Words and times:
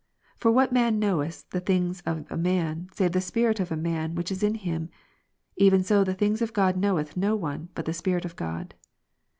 1 0.37 0.39
Cor. 0.39 0.39
For 0.39 0.51
what 0.51 0.71
man 0.73 0.97
knoweth 0.97 1.47
the 1.51 1.59
things 1.59 2.01
of 2.07 2.25
a 2.31 2.35
man, 2.35 2.89
save 2.91 3.11
the 3.11 3.21
spirit 3.21 3.59
of 3.59 3.71
a 3.71 3.75
'''man, 3.87 4.15
ivhich 4.15 4.31
is 4.31 4.41
in 4.41 4.55
him? 4.55 4.89
even 5.57 5.83
so 5.83 6.03
the 6.03 6.15
things 6.15 6.41
of 6.41 6.53
God 6.53 6.75
knoiveth 6.75 7.15
no 7.15 7.35
one, 7.35 7.69
but 7.75 7.85
the 7.85 7.93
Spirit 7.93 8.25
of 8.25 8.35
God. 8.35 8.73